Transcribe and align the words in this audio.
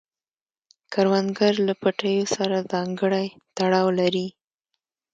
کروندګر 0.93 1.53
له 1.67 1.73
پټیو 1.81 2.25
سره 2.35 2.57
ځانګړی 2.71 3.27
تړاو 3.57 3.87
لري 3.99 4.27